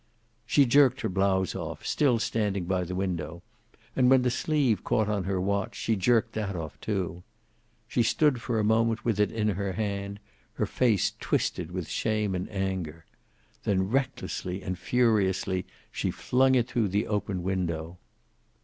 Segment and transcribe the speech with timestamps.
[0.47, 3.43] She jerked her blouse off, still standing by the window,
[3.95, 7.21] and when the sleeve caught on her watch, she jerked that off, too.
[7.87, 10.19] She stood for a moment with it in her hand,
[10.55, 13.05] her face twisted with shame and anger.
[13.63, 17.99] Then recklessly and furiously she flung it through the open window.